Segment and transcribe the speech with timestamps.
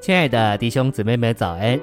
[0.00, 1.78] 亲爱的弟兄姊妹们，早安！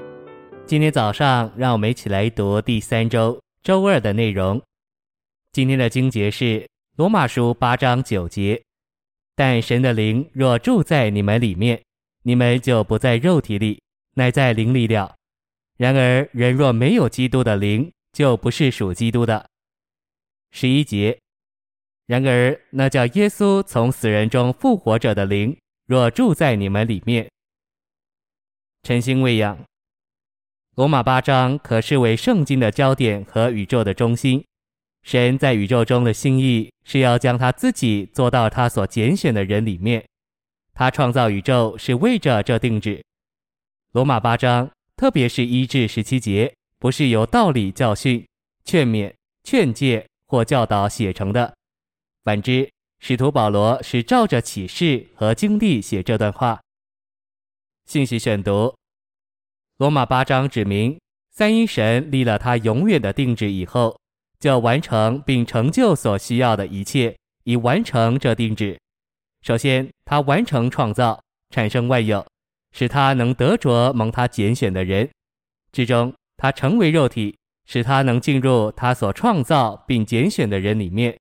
[0.66, 4.60] 今天早上，让我们一起来读第三周周二的内容。
[5.52, 6.66] 今天的经节是
[6.96, 8.64] 罗马书八章九节：
[9.36, 11.84] 但神的灵若住在你们里面，
[12.24, 13.82] 你们就不在肉体里，
[14.14, 15.14] 乃在灵里了。
[15.78, 19.46] 然而，人若没有基督的灵，就不是属基督的。
[20.52, 21.20] 十一节：
[22.08, 25.56] 然而，那叫耶稣从死人中复活者的灵，
[25.86, 27.30] 若住在你们里面。
[28.86, 29.58] 晨星喂养，
[30.76, 34.46] 罗马八章可视为圣经的焦点和宇宙的中心。
[35.02, 40.06] 神在宇宙中的心意是要将他自己做到他所拣选的人里面。
[40.76, 43.04] 他创造宇宙是为着这定旨。
[43.94, 48.24] 罗马八章，特别是一至十七节，不是由道理教训、
[48.66, 49.12] 劝勉、
[49.46, 51.56] 劝诫或教导写成的。
[52.24, 56.62] 反之，使徒保罗是照着启示和经历写这段话。
[57.86, 58.74] 信息选读：
[59.78, 61.00] 罗马八章指明，
[61.32, 63.96] 三一神立了他永远的定旨以后，
[64.40, 68.78] 就完成并成就所需要的一切，以完成这定旨。
[69.44, 72.26] 首先，他完成创造，产生万有，
[72.72, 75.08] 使他能得着蒙他拣选的人；
[75.72, 81.16] 之中，他成为肉体，使他能进入他所创造并拣选的人里面。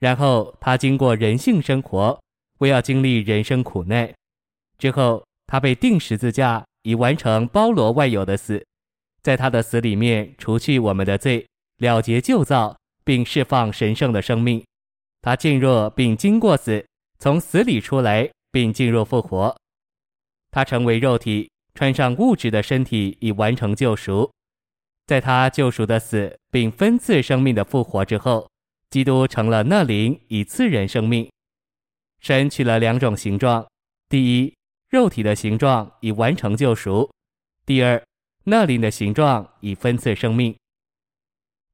[0.00, 2.20] 然后他经过人性生活，
[2.58, 4.12] 为要经历人生苦难。
[4.76, 8.64] 之后他被钉十字架，以完成包罗万有的死，
[9.22, 11.46] 在他的死里面除去我们的罪，
[11.78, 14.64] 了结旧造，并释放神圣的生命。
[15.22, 16.86] 他进入并经过死，
[17.18, 19.56] 从死里出来，并进入复活。
[20.50, 24.30] 他成为肉体，穿上物质的身体，以完成救赎。
[25.06, 28.48] 在他救赎的死并分赐生命的复活之后。
[28.90, 31.28] 基督成了那灵，以赐人生命。
[32.20, 33.66] 神取了两种形状：
[34.08, 34.54] 第一，
[34.94, 37.10] 肉体的形状，已完成救赎；
[37.66, 38.00] 第二，
[38.44, 40.54] 那灵的形状，已分赐生命。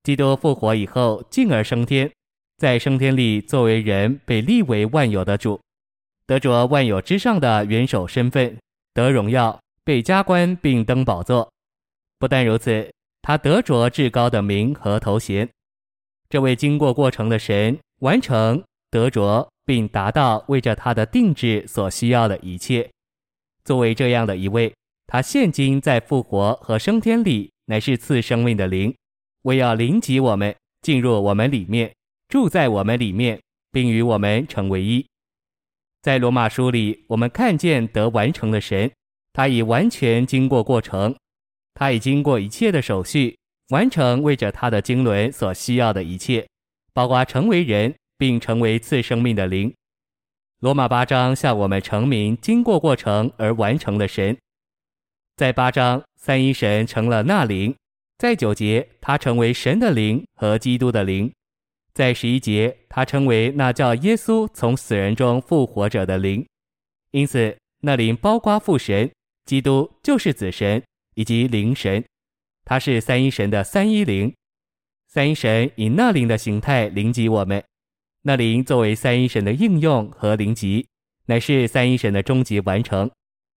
[0.02, 2.10] 基督复活以后，进而升天，
[2.56, 5.60] 在升天里作为人被立为万有的主，
[6.24, 8.58] 得着万有之上的元首身份，
[8.94, 11.52] 得荣耀，被加冠并登宝座。
[12.18, 12.90] 不但如此，
[13.20, 15.46] 他得着至高的名和头衔。
[16.30, 22.90] 这位经过过程的神，完成、得着并达到为着他的定制所需要的一切。
[23.70, 24.74] 作为这样的一位，
[25.06, 28.92] 他现今在复活和升天里，乃是赐生命的灵，
[29.42, 31.94] 为要临及我们，进入我们里面，
[32.28, 35.06] 住在我们里面，并与我们成为一。
[36.02, 38.90] 在罗马书里，我们看见得完成的神，
[39.32, 41.14] 他已完全经过过程，
[41.74, 43.38] 他已经过一切的手续。
[43.68, 46.44] 完成为着他的经纶所需要的一切，
[46.92, 49.72] 包括成为人，并成为赐生命的灵。
[50.60, 54.36] 罗马八章向我们证明经过过程而完成的神。
[55.34, 57.72] 在八章，三一神成了那灵；
[58.18, 61.30] 在九节，他成为神的灵和基督的灵；
[61.94, 66.46] 在十一节，他成为那叫耶稣从死人中复活者的灵。
[67.12, 69.10] 因此，那灵包括父神、
[69.46, 70.82] 基督就是子神
[71.14, 72.04] 以及灵神。
[72.66, 74.34] 他是三一神的三一灵，
[75.08, 77.64] 三一神以那灵的形态临及我们，
[78.22, 80.86] 那灵作为三一神的应用和灵级，
[81.26, 83.10] 乃是三一神的终极完成。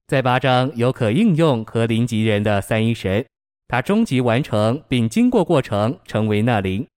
[0.08, 3.26] 在八章有可应用和灵级人的三一神，
[3.68, 6.88] 他终极完成并经过过程成为那灵，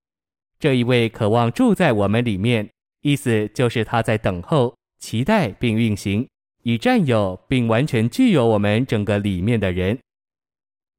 [0.61, 2.69] 这一位渴望住在我们里面，
[3.03, 6.29] 意思就是他在等候、期待并运行，
[6.63, 9.99] 以占有并完全具有我们整个里面的人。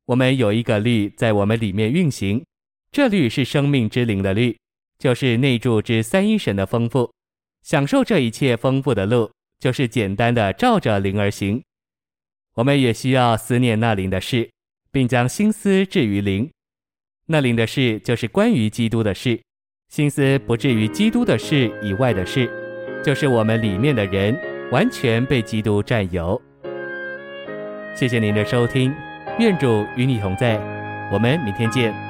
[0.07, 2.43] 我们有一个律在我们里面运行，
[2.91, 4.57] 这律是生命之灵的律，
[4.97, 7.11] 就是内住之三一神的丰富。
[7.63, 11.61] 享受这一切丰富的路，就是简单的照着灵而行。
[12.55, 14.49] 我们也需要思念那灵的事，
[14.91, 16.49] 并将心思置于灵。
[17.27, 19.41] 那灵的事就是关于基督的事，
[19.89, 22.49] 心思不至于基督的事以外的事，
[23.03, 24.39] 就是我们里面的人
[24.71, 26.41] 完全被基督占有。
[27.93, 28.93] 谢谢您的收听。
[29.39, 30.55] 愿主与你同在，
[31.11, 32.06] 我们明天见。